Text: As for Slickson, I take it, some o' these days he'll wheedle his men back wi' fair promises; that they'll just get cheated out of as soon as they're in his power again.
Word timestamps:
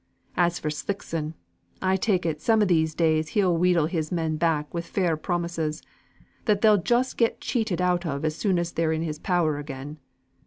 As 0.35 0.57
for 0.57 0.71
Slickson, 0.71 1.35
I 1.79 1.95
take 1.95 2.25
it, 2.25 2.41
some 2.41 2.63
o' 2.63 2.65
these 2.65 2.95
days 2.95 3.27
he'll 3.37 3.55
wheedle 3.55 3.85
his 3.85 4.11
men 4.11 4.35
back 4.35 4.73
wi' 4.73 4.81
fair 4.81 5.15
promises; 5.15 5.83
that 6.45 6.61
they'll 6.61 6.81
just 6.81 7.17
get 7.17 7.39
cheated 7.39 7.79
out 7.79 8.03
of 8.03 8.25
as 8.25 8.35
soon 8.35 8.57
as 8.57 8.71
they're 8.71 8.93
in 8.93 9.03
his 9.03 9.19
power 9.19 9.59
again. 9.59 9.99